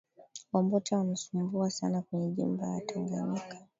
Wambote 0.53 0.95
wana 0.95 1.15
sumbua 1.15 1.69
sana 1.69 2.01
kwenye 2.01 2.31
jimbo 2.31 2.65
ya 2.65 2.81
tanganyika 2.81 3.57